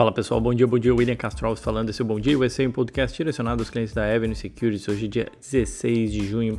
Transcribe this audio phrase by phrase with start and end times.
[0.00, 0.94] Fala pessoal, bom dia, bom dia.
[0.94, 1.90] William Castro falando.
[1.90, 2.48] Esse é o Bom Dia.
[2.48, 4.88] Ser um podcast direcionado aos clientes da Avenue Securities.
[4.88, 6.58] Hoje, dia 16 de junho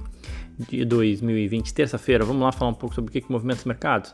[0.69, 2.23] de 2020, terça-feira.
[2.23, 4.13] Vamos lá falar um pouco sobre o que, que movimenta os mercados.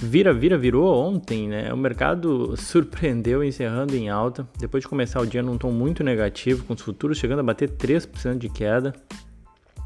[0.00, 1.70] Vira, vira, virou ontem, né?
[1.70, 4.48] O mercado surpreendeu encerrando em alta.
[4.58, 7.68] Depois de começar o dia num tom muito negativo, com os futuros chegando a bater
[7.68, 8.94] 3% de queda.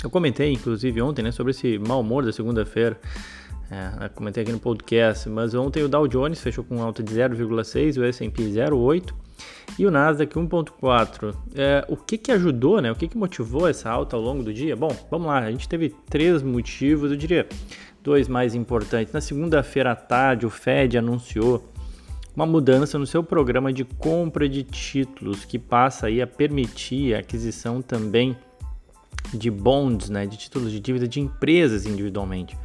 [0.00, 3.00] Eu comentei, inclusive, ontem, né, sobre esse mau humor da segunda-feira.
[3.70, 8.00] É, comentei aqui no podcast, mas ontem o Dow Jones fechou com alta de 0,6,
[8.00, 9.14] o S&P 0,8
[9.78, 11.34] e o Nasdaq 1,4.
[11.54, 12.90] É, o que, que ajudou, né?
[12.90, 14.74] O que, que motivou essa alta ao longo do dia?
[14.74, 17.46] Bom, vamos lá, a gente teve três motivos, eu diria
[18.02, 19.12] dois mais importantes.
[19.12, 21.64] Na segunda-feira à tarde, o Fed anunciou
[22.34, 27.20] uma mudança no seu programa de compra de títulos, que passa aí a permitir a
[27.20, 28.36] aquisição também
[29.32, 32.56] de bonds, né, de títulos de dívida de empresas individualmente.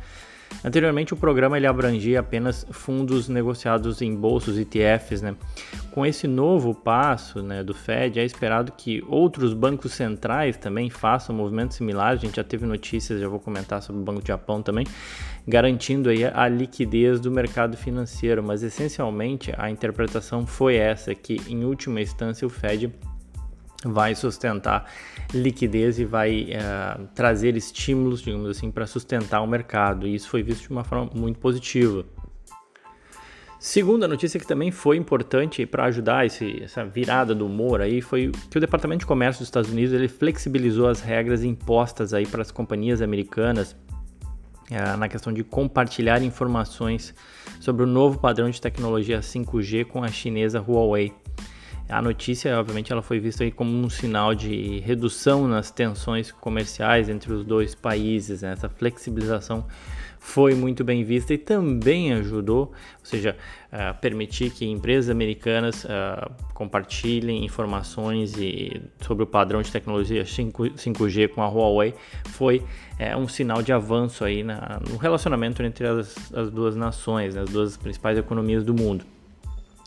[0.64, 5.22] Anteriormente, o programa ele abrangia apenas fundos negociados em bolsos ETFs.
[5.22, 5.36] Né?
[5.92, 11.36] Com esse novo passo né, do Fed, é esperado que outros bancos centrais também façam
[11.36, 12.22] movimentos similares.
[12.22, 14.88] A gente já teve notícias, já vou comentar sobre o Banco do Japão também,
[15.48, 18.44] garantindo aí a liquidez do mercado financeiro.
[18.44, 22.92] Mas essencialmente a interpretação foi essa, que em última instância o Fed
[23.84, 24.90] vai sustentar
[25.34, 30.08] liquidez e vai uh, trazer estímulos, digamos assim, para sustentar o mercado.
[30.08, 32.06] E isso foi visto de uma forma muito positiva.
[33.60, 38.32] Segunda notícia que também foi importante para ajudar esse, essa virada do humor aí foi
[38.50, 42.44] que o Departamento de Comércio dos Estados Unidos ele flexibilizou as regras impostas aí para
[42.44, 43.76] as companhias americanas
[44.70, 47.16] uh, na questão de compartilhar informações
[47.60, 51.12] sobre o novo padrão de tecnologia 5G com a chinesa Huawei.
[51.88, 57.32] A notícia, obviamente, ela foi vista como um sinal de redução nas tensões comerciais entre
[57.32, 58.42] os dois países.
[58.42, 58.54] Né?
[58.54, 59.66] Essa flexibilização
[60.26, 63.38] foi muito bem vista e também ajudou, ou seja,
[63.72, 71.08] uh, permitir que empresas americanas uh, compartilhem informações e, sobre o padrão de tecnologia 5,
[71.08, 71.94] g com a Huawei
[72.30, 72.64] foi
[73.00, 77.42] uh, um sinal de avanço aí na, no relacionamento entre as, as duas nações, né?
[77.42, 79.06] as duas principais economias do mundo.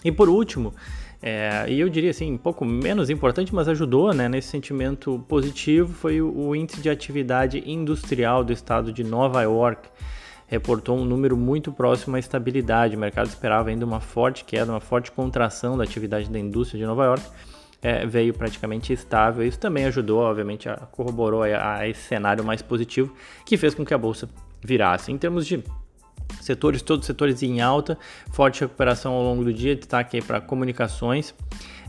[0.05, 0.73] E por último,
[1.21, 5.93] é, e eu diria assim, um pouco menos importante, mas ajudou né, nesse sentimento positivo,
[5.93, 9.89] foi o, índice de atividade industrial do estado de Nova York.
[10.47, 12.97] Reportou um número muito próximo à estabilidade.
[12.97, 16.87] O mercado esperava ainda uma forte queda, uma forte contração da atividade da indústria de
[16.87, 17.23] Nova York.
[17.83, 19.47] É, veio praticamente estável.
[19.47, 23.13] Isso também ajudou, obviamente, a, corroborou a, a esse cenário mais positivo
[23.45, 24.29] que fez com que a bolsa
[24.63, 25.13] virasse.
[25.13, 25.63] Em termos de
[26.49, 27.99] setores, todos os setores em alta,
[28.33, 31.35] forte recuperação ao longo do dia, destaque para comunicações,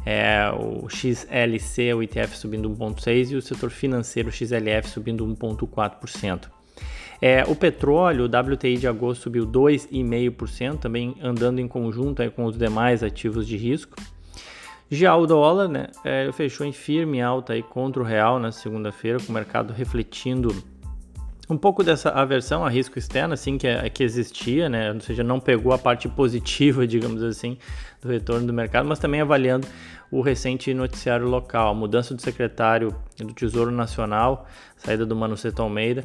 [0.06, 6.48] é, o XLC, o ETF subindo 1,6% e o setor financeiro, o XLF, subindo 1,4%.
[7.22, 12.46] É, o petróleo, o WTI de agosto subiu 2,5%, também andando em conjunto aí com
[12.46, 13.98] os demais ativos de risco.
[14.92, 19.20] Já o dólar né, é, fechou em firme alta aí contra o real na segunda-feira,
[19.20, 20.56] com o mercado refletindo
[21.50, 24.94] um pouco dessa aversão a risco externo, assim, que, é, que existia, né?
[24.94, 27.58] Ou seja, não pegou a parte positiva, digamos assim,
[28.02, 29.68] do retorno do mercado, mas também avaliando
[30.12, 36.04] o recente noticiário local, a mudança do secretário do Tesouro Nacional, saída do Manuceto Almeida,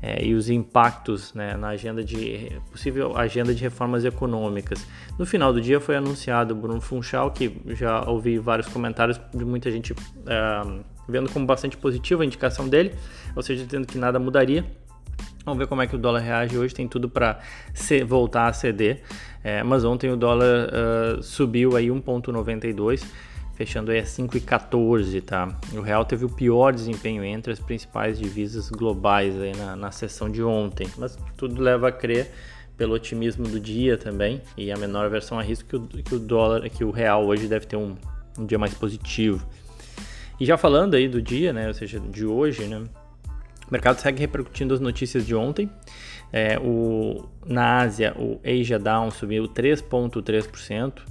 [0.00, 4.86] é, e os impactos né, na agenda de possível agenda de reformas econômicas.
[5.18, 9.70] No final do dia foi anunciado Bruno Funchal, que já ouvi vários comentários de muita
[9.70, 9.94] gente
[10.26, 12.94] é, vendo como bastante positiva a indicação dele,
[13.34, 14.64] ou seja, dizendo que nada mudaria.
[15.44, 17.40] Vamos ver como é que o dólar reage hoje, tem tudo para
[18.06, 19.02] voltar a ceder.
[19.42, 23.02] É, mas ontem o dólar uh, subiu aí 1,92,
[23.54, 25.48] fechando aí a 5,14, tá?
[25.74, 30.28] O real teve o pior desempenho entre as principais divisas globais aí na, na sessão
[30.28, 32.30] de ontem, mas tudo leva a crer
[32.76, 36.18] pelo otimismo do dia também e a menor versão a risco que o, que o
[36.18, 37.96] dólar, que o real hoje deve ter um,
[38.38, 39.44] um dia mais positivo.
[40.40, 42.84] E já falando aí do dia, né, ou seja, de hoje, né,
[43.68, 45.70] o mercado segue repercutindo as notícias de ontem.
[46.32, 51.02] É, o, na Ásia, o Asia Down subiu 3,3%.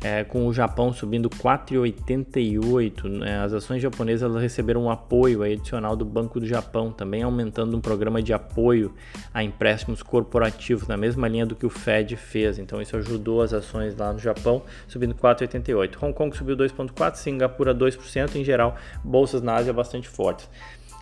[0.00, 3.08] É, com o Japão subindo 4,88.
[3.08, 3.40] Né?
[3.42, 8.22] As ações japonesas receberam um apoio adicional do Banco do Japão, também aumentando um programa
[8.22, 8.94] de apoio
[9.34, 12.60] a empréstimos corporativos, na mesma linha do que o Fed fez.
[12.60, 15.96] Então, isso ajudou as ações lá no Japão, subindo 4,88.
[16.00, 18.36] Hong Kong subiu 2,4%, Singapura 2%.
[18.36, 20.48] Em geral, bolsas na Ásia bastante fortes.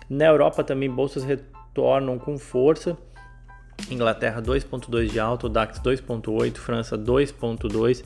[0.09, 2.97] Na Europa também, bolsas retornam com força.
[3.91, 8.03] Inglaterra 2.2 de alta, DAX 2.8, França 2.2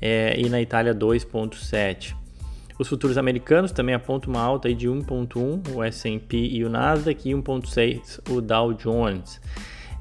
[0.00, 2.14] é, e na Itália 2.7.
[2.78, 7.34] Os futuros americanos também apontam uma alta de 1.1, o S&P e o Nasdaq, e
[7.34, 9.40] 1.6 o Dow Jones.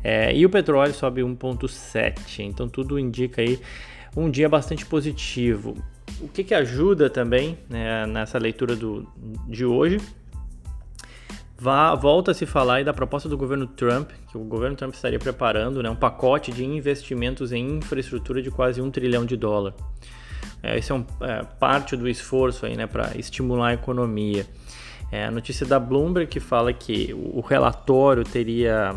[0.01, 3.59] É, e o petróleo sobe 1.7, então tudo indica aí
[4.15, 5.75] um dia bastante positivo.
[6.21, 9.05] o que, que ajuda também né, nessa leitura do,
[9.45, 9.97] de hoje?
[11.59, 15.83] Volta a se falar da proposta do governo Trump, que o governo Trump estaria preparando
[15.83, 19.73] né, um pacote de investimentos em infraestrutura de quase um trilhão de dólar.
[20.63, 24.45] É, esse é, um, é parte do esforço aí, né, para estimular a economia.
[25.11, 28.95] É, a notícia da Bloomberg que fala que o relatório teria,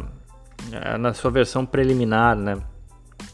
[0.71, 2.59] é, na sua versão preliminar, né,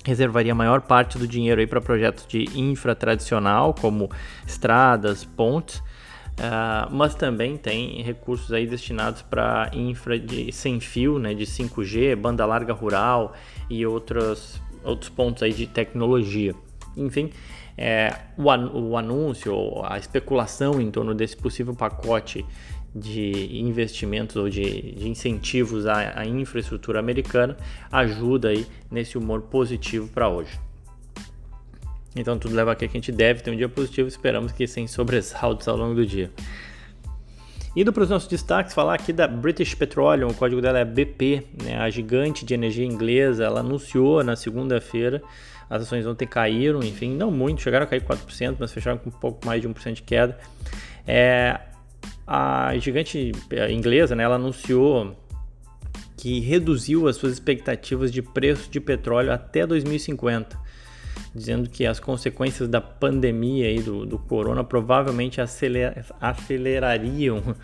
[0.05, 4.11] reservaria a maior parte do dinheiro para projetos de infra tradicional, como
[4.47, 5.83] estradas, pontes,
[6.39, 12.15] Uh, mas também tem recursos aí destinados para infra de sem fio, né, de 5G,
[12.15, 13.35] banda larga rural
[13.69, 16.55] e outros, outros pontos aí de tecnologia.
[16.97, 17.31] Enfim,
[17.77, 19.53] é, o, an o anúncio,
[19.85, 22.47] a especulação em torno desse possível pacote
[22.95, 27.57] de investimentos ou de, de incentivos à, à, infraestrutura americana
[27.91, 30.68] ajuda aí nesse humor positivo para hoje.
[32.17, 34.87] Então tudo leva a que a gente deve ter um dia positivo, esperamos que sem
[34.87, 36.31] sobressaltos ao longo do dia.
[37.77, 41.47] Indo para os nossos destaques, falar aqui da British Petroleum, o código dela é BP,
[41.63, 45.23] né, a gigante de energia inglesa, ela anunciou na segunda-feira
[45.71, 49.13] as ações ontem caíram, enfim, não muito, chegaram a cair 4%, mas fecharam com um
[49.13, 50.39] pouco mais de 1% de queda.
[51.07, 51.61] É,
[52.27, 53.33] a gigante
[53.71, 55.15] inglesa, né, ela anunciou
[56.17, 60.59] que reduziu as suas expectativas de preço de petróleo até 2050,
[61.39, 67.57] dizendo que as consequências da pandemia aí do, do corona provavelmente aceler, acelerariam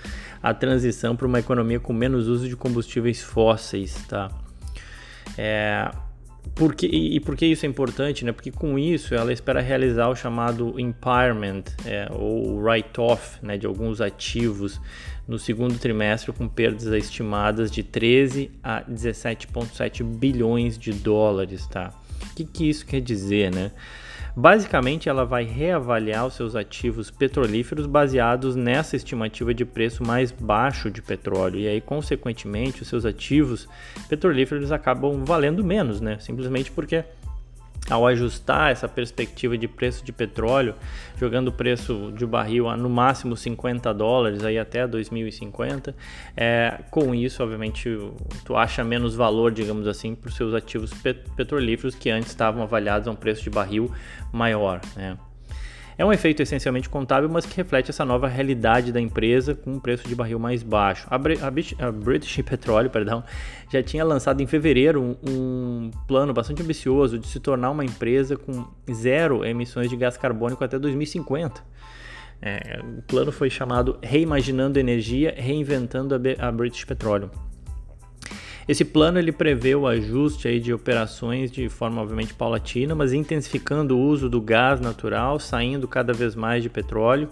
[0.43, 4.31] a transição para uma economia com menos uso de combustíveis fósseis, tá?
[5.37, 5.91] É,
[6.55, 8.25] porque, e, por que isso é importante?
[8.25, 8.33] Né?
[8.33, 14.01] Porque com isso ela espera realizar o chamado impairment é, ou write-off né, de alguns
[14.01, 14.81] ativos
[15.27, 21.67] no segundo trimestre com perdas estimadas de 13 a 17,7 bilhões de dólares.
[21.67, 21.93] Tá?
[22.35, 23.53] Que, que isso quer dizer?
[23.55, 23.71] Né?
[24.37, 30.91] Basicamente, ela vai reavaliar os seus ativos petrolíferos baseados nessa estimativa de preço mais baixo
[30.91, 31.61] de petróleo.
[31.61, 33.69] E aí, consequentemente, os seus ativos
[34.09, 36.19] petrolíferos acabam valendo menos, né?
[36.19, 37.05] Simplesmente porque
[37.91, 40.75] ao ajustar essa perspectiva de preço de petróleo,
[41.19, 45.95] jogando o preço de barril a no máximo 50 dólares aí até 2050,
[46.37, 47.99] é, com isso, obviamente,
[48.45, 52.63] tu acha menos valor, digamos assim, para os seus ativos pet petrolíferos que antes estavam
[52.63, 53.93] avaliados a um preço de barril
[54.33, 55.17] maior, né?
[55.97, 59.81] É um efeito essencialmente contábil, mas que reflete essa nova realidade da empresa com um
[59.81, 61.07] preço de barril mais baixo.
[61.09, 63.23] A, a, a British Petroleum perdão,
[63.73, 68.37] já tinha lançado em fevereiro um, um, plano bastante ambicioso de se tornar uma empresa
[68.37, 71.63] com zero emissões de gás carbônico até 2050.
[72.43, 77.31] É, o plano foi chamado Reimaginando Energia, Reinventando a, a British Petroleum.
[78.67, 83.97] Esse plano ele prevê o ajuste aí de operações de forma obviamente paulatina, mas intensificando
[83.97, 87.29] o uso do gás natural, saindo cada vez mais de petróleo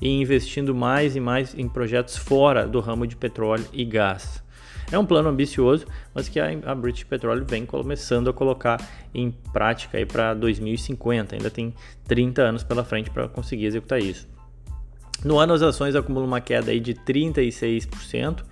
[0.00, 4.44] e investindo mais e mais em projetos fora do ramo de petróleo e gás.
[4.90, 5.84] É um plano ambicioso,
[6.14, 8.80] mas que a British Petroleum vem começando a colocar
[9.12, 11.34] em prática para 2050.
[11.34, 11.74] Ainda tem
[12.06, 14.28] 30 anos pela frente para conseguir executar isso.
[15.24, 18.44] No ano, as ações acumulam uma queda aí de 36%,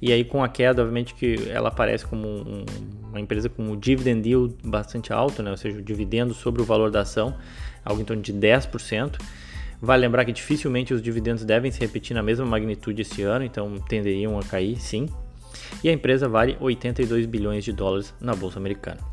[0.00, 2.64] e aí com a queda, obviamente que ela aparece como um,
[3.08, 5.50] uma empresa com um dividend yield bastante alto, né?
[5.50, 7.36] ou seja, o dividendo sobre o valor da ação,
[7.84, 9.20] algo em torno de 10%.
[9.82, 13.78] Vale lembrar que dificilmente os dividendos devem se repetir na mesma magnitude esse ano, então
[13.88, 15.08] tenderiam a cair sim.
[15.82, 19.09] E a empresa vale 82 bilhões de dólares na bolsa americana.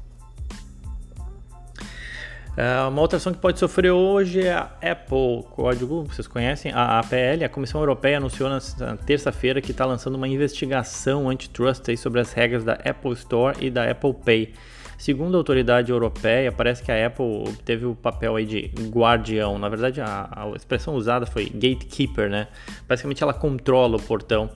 [2.58, 6.98] É, uma outra ação que pode sofrer hoje é a Apple, código, vocês conhecem, a
[6.98, 12.34] APL, a Comissão Europeia anunciou na terça-feira que está lançando uma investigação antitrust sobre as
[12.34, 14.54] regras da Apple Store e da Apple Pay.
[14.98, 19.60] Segundo a autoridade europeia, parece que a Apple teve o papel aí de guardião.
[19.60, 22.48] Na verdade, a, a expressão usada foi gatekeeper, né?
[22.90, 24.50] Basicamente, ela controla o portão,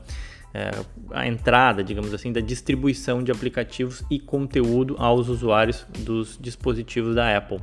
[0.52, 0.72] é,
[1.12, 7.38] a entrada, digamos assim, da distribuição de aplicativos e conteúdo aos usuários dos dispositivos da
[7.38, 7.60] Apple.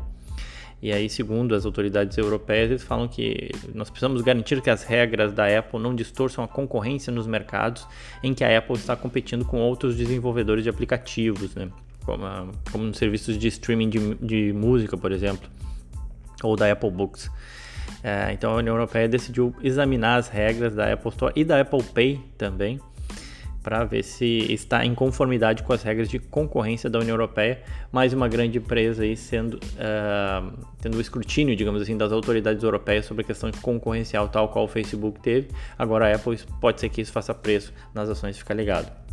[0.80, 5.32] E aí, segundo as autoridades europeias, eles falam que nós precisamos garantir que as regras
[5.32, 7.86] da Apple não distorçam a concorrência nos mercados
[8.22, 11.68] em que a Apple está competindo com outros desenvolvedores de aplicativos, né?
[12.04, 12.24] como,
[12.70, 15.48] como nos serviços de streaming de, de música, por exemplo,
[16.42, 17.28] ou da Apple Books.
[18.02, 21.82] É, então a União Europeia decidiu examinar as regras da Apple Store e da Apple
[21.82, 22.80] Pay também
[23.62, 27.62] para ver se está em conformidade com as regras de concorrência da União Europeia,
[27.92, 33.06] mais uma grande empresa aí sendo uh, tendo o escrutínio, digamos assim, das autoridades europeias
[33.06, 35.48] sobre a questão concorrencial, tal qual o Facebook teve.
[35.78, 39.07] Agora a Apple pode ser que isso faça preço nas ações, fica ligado.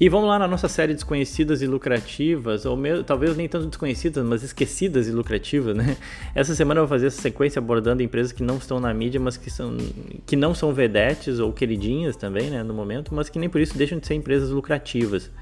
[0.00, 4.44] E vamos lá na nossa série Desconhecidas e Lucrativas, ou talvez nem tanto desconhecidas, mas
[4.44, 5.96] esquecidas e lucrativas, né?
[6.36, 9.36] Essa semana eu vou fazer essa sequência abordando empresas que não estão na mídia, mas
[9.36, 9.76] que, são,
[10.24, 13.76] que não são vedetes ou queridinhas também, né, no momento, mas que nem por isso
[13.76, 15.32] deixam de ser empresas lucrativas.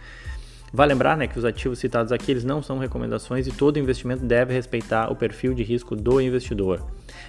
[0.72, 4.24] Vale lembrar né, que os ativos citados aqui eles não são recomendações e todo investimento
[4.24, 6.82] deve respeitar o perfil de risco do investidor.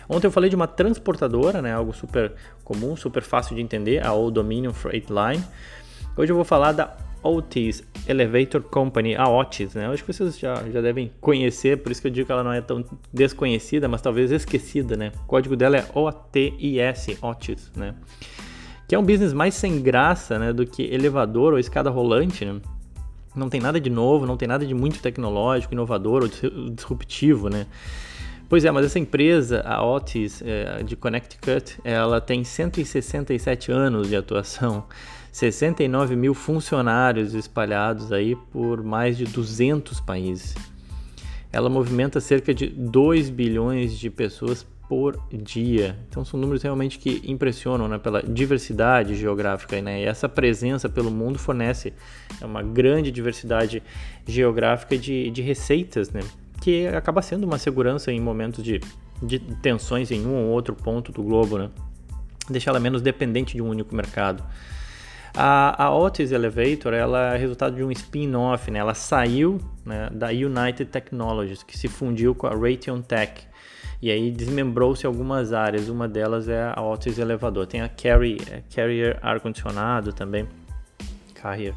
[0.08, 2.32] Ontem eu falei de uma transportadora, né, algo super
[2.64, 5.44] comum, super fácil de entender, a Old Dominion Freight Line.
[6.16, 6.96] Hoje eu vou falar da
[7.28, 9.86] Otis Elevator Company, a Otis, né?
[9.86, 12.44] Eu acho que vocês já, já devem conhecer, por isso que eu digo que ela
[12.44, 15.12] não é tão desconhecida, mas talvez esquecida, né?
[15.24, 17.96] O código dela é OTIS, Otis, né?
[18.88, 22.62] Que é um business mais sem graça, né, do que elevador ou escada rolante, né?
[23.36, 27.68] Não tem nada de novo, não tem nada de muito tecnológico, inovador ou disruptivo, né?
[28.50, 34.16] Pois é, mas essa empresa, a Otis é, de Connecticut, ela tem 167 anos de
[34.16, 34.86] atuação.
[35.32, 40.56] 69 mil funcionários espalhados aí por mais de 200 países.
[41.52, 45.98] Ela movimenta cerca de 2 bilhões de pessoas por dia.
[46.10, 49.82] Então são números realmente que impressionam né, pela diversidade geográfica.
[49.82, 50.02] Né?
[50.02, 51.94] E essa presença pelo mundo fornece
[52.42, 53.84] uma grande diversidade
[54.26, 56.22] geográfica de, de receitas, né?
[56.62, 58.80] que acaba sendo uma segurança em momentos de,
[59.22, 61.58] de tensões em um ou outro ponto do globo.
[61.58, 61.70] Né?
[62.50, 64.44] Deixa ela menos dependente de um único mercado.
[65.40, 68.80] A, a Otis Elevator ela é resultado de um spin-off, né?
[68.80, 73.46] ela saiu né, da United Technologies, que se fundiu com a Raytheon Tech.
[74.02, 77.68] E aí desmembrou-se algumas áreas, uma delas é a Otis Elevador.
[77.68, 80.48] Tem a Carrier, é, Carrier Ar-Condicionado também,
[81.36, 81.76] Carrier.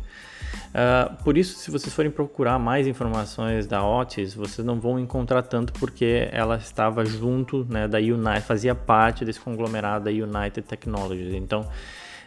[0.70, 5.42] Uh, por isso, se vocês forem procurar mais informações da Otis, vocês não vão encontrar
[5.42, 11.34] tanto porque ela estava junto né, da United, fazia parte desse conglomerado da United Technologies.
[11.34, 11.68] Então,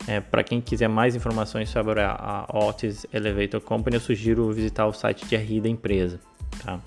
[0.08, 4.86] é, para quem quiser mais informações sobre a, a, Otis Elevator Company, eu sugiro visitar
[4.86, 6.20] o site de RI da empresa.
[6.64, 6.80] Tá?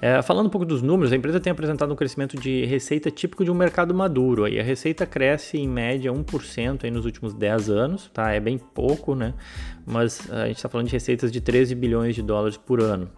[0.00, 3.44] É, falando um pouco dos números, a empresa tem apresentado um crescimento de receita típico
[3.44, 4.44] de um mercado maduro.
[4.44, 8.30] Aí a receita cresce em média 1% aí nos últimos 10 anos, tá?
[8.30, 9.32] é bem pouco, né?
[9.86, 13.08] mas a gente está falando de receitas de 13 bilhões de dólares por ano.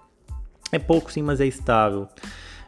[0.71, 2.07] É pouco sim, mas é estável.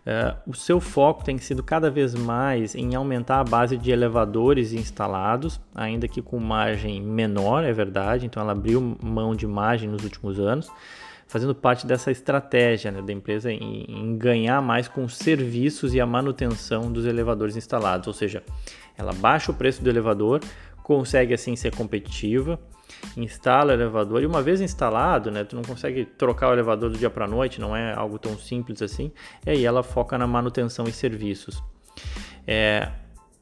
[0.01, 4.73] Uh, o seu foco tem sido cada vez mais em aumentar a base de elevadores
[4.73, 8.25] instalados, ainda que com margem menor, é verdade.
[8.25, 10.71] Então, ela abriu mão de margem nos últimos anos,
[11.27, 16.01] fazendo parte dessa estratégia né, da empresa em, em ganhar mais com os serviços e
[16.01, 18.07] a manutenção dos elevadores instalados.
[18.07, 18.43] Ou seja,
[18.97, 20.41] ela baixa o preço do elevador,
[20.83, 22.59] consegue assim ser competitiva
[23.17, 26.99] instala o elevador e uma vez instalado, né, tu não consegue trocar o elevador do
[26.99, 29.11] dia para noite, não é algo tão simples assim.
[29.47, 31.63] E aí ela foca na manutenção e serviços.
[32.47, 32.89] É,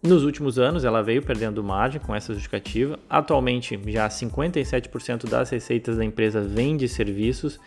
[0.03, 2.99] nos últimos anos ela veio perdendo margem com essa justificativa.
[3.09, 7.59] Atualmente já 57% das receitas da empresa vem de serviços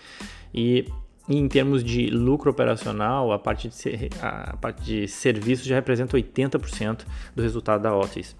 [0.54, 0.86] e
[1.30, 7.06] em termos de lucro operacional, a parte de, a parte de serviços já representa 80%
[7.36, 8.36] do resultado da Otis.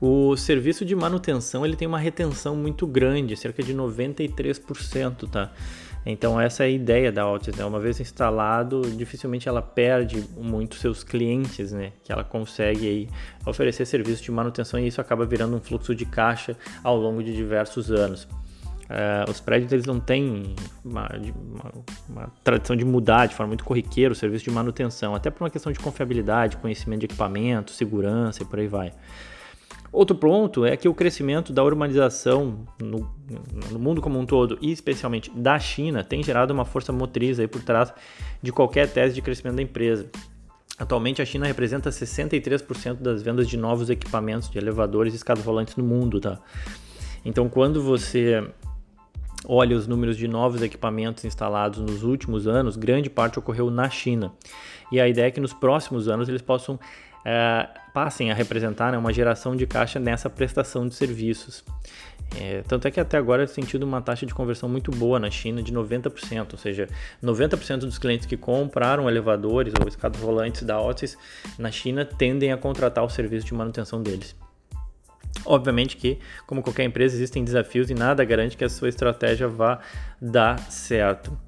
[0.00, 5.50] O serviço de manutenção ele tem uma retenção muito grande, cerca de 93%, tá?
[6.06, 7.64] Então essa é a ideia da Otis, né?
[7.64, 11.92] Uma vez instalado, dificilmente ela perde muito seus clientes, né?
[12.04, 13.08] Que ela consegue aí
[13.44, 17.34] oferecer serviço de manutenção e isso acaba virando um fluxo de caixa ao longo de
[17.34, 18.28] diversos anos.
[18.88, 23.62] Uh, os prédios eles não têm uma, uma, uma, tradição de mudar de forma muito
[23.62, 28.42] corriqueira o serviço de manutenção, até por uma questão de confiabilidade, conhecimento de equipamento, segurança
[28.42, 28.94] e por aí vai.
[29.90, 33.10] Outro ponto é que o crescimento da urbanização no,
[33.72, 37.48] no, mundo como um todo, e especialmente da China, tem gerado uma força motriz aí
[37.48, 37.92] por trás
[38.42, 40.10] de qualquer tese de crescimento da empresa.
[40.78, 45.74] Atualmente, a China representa 63% das vendas de novos equipamentos de elevadores e escadas volantes
[45.74, 46.20] no mundo.
[46.20, 46.38] Tá?
[47.24, 48.46] Então, quando você
[49.44, 54.32] olha os números de novos equipamentos instalados nos últimos anos, grande parte ocorreu na China.
[54.92, 56.78] E a ideia é que nos próximos anos eles possam
[57.24, 61.64] é, passem a representar né, uma geração de caixa nessa prestação de serviços.
[62.36, 65.30] É, tanto é que até agora tem tido uma taxa de conversão muito boa na
[65.30, 66.86] China de 90%, ou seja,
[67.22, 71.16] 90% dos clientes que compraram elevadores ou escadas volantes da Otis
[71.58, 74.36] na China tendem a contratar o serviço de manutenção deles.
[75.44, 79.78] Obviamente que, como qualquer empresa, existem desafios e nada garante que a sua estratégia vá
[80.20, 81.38] dar certo.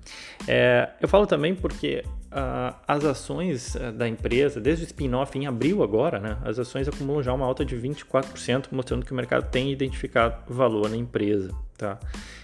[0.49, 5.47] É, eu falo também porque uh, as ações uh, da empresa, desde o spin-off em
[5.47, 9.51] abril agora, né, as ações acumulam já uma alta de 24%, mostrando que o mercado
[9.51, 11.51] tem identificado valor na empresa.
[11.77, 11.99] Tá?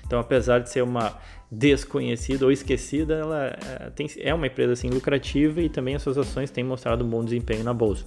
[0.06, 1.16] Então, apesar de ser uma
[1.50, 6.18] desconhecida ou esquecida, ela é, tem, é uma empresa assim, lucrativa e também as suas
[6.18, 8.04] ações têm mostrado um bom desempenho na bolsa.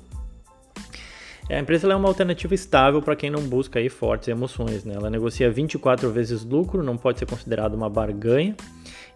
[1.50, 4.84] A empresa é uma alternativa estável para quem não busca aí fortes emoções.
[4.86, 4.94] Né?
[4.94, 8.56] Ela negocia 24 vezes lucro, não pode ser considerado uma barganha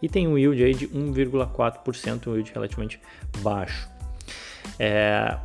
[0.03, 2.99] e tem um yield aí de 1,4%, um yield relativamente
[3.41, 3.89] baixo.
[4.77, 5.37] É,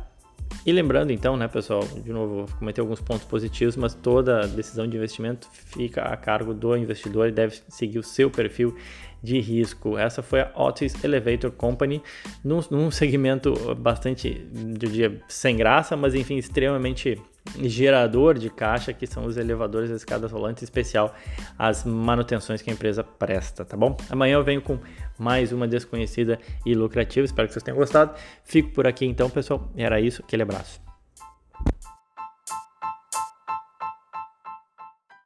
[0.65, 4.85] e lembrando então, né, pessoal, de novo, vou comentar alguns pontos positivos, mas toda decisão
[4.85, 8.75] de investimento fica a cargo do investidor e deve seguir o seu perfil
[9.21, 9.97] de risco.
[9.97, 12.01] Essa foi a Otis Elevator Company,
[12.43, 17.21] num, num segmento bastante, eu diria, sem graça, mas enfim, extremamente
[17.61, 21.15] gerador de caixa, que são os elevadores e escadas rolantes, especial
[21.57, 23.97] as manutenções que a empresa presta, tá bom?
[24.09, 24.77] Amanhã eu venho com
[25.17, 28.13] mais uma desconhecida e lucrativa, espero que vocês tenham gostado.
[28.43, 29.69] Fico por aqui então, pessoal.
[29.75, 30.88] Era isso, aquele abraço.